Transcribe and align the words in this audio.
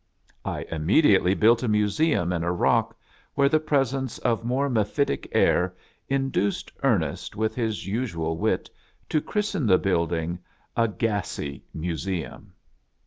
I 0.45 0.65
immediately 0.71 1.35
built 1.35 1.61
a 1.61 1.67
museum 1.67 2.33
in 2.33 2.43
a 2.43 2.51
rock, 2.51 2.97
where 3.35 3.49
the 3.49 3.59
presence 3.59 4.17
of 4.17 4.43
more 4.43 4.67
mephitic 4.67 5.27
air 5.31 5.75
induced 6.09 6.71
Ernest 6.81 7.35
with 7.35 7.53
his 7.53 7.85
usual 7.85 8.35
wit 8.35 8.67
to 9.09 9.21
christen 9.21 9.67
the 9.67 9.77
building" 9.77 10.39
A 10.75 10.87
Gassy 10.87 11.63
Mu 11.75 11.93
seum." 11.95 12.47